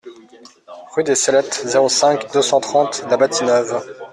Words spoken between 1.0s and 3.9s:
des Cellettes, zéro cinq, deux cent trente La Bâtie-Neuve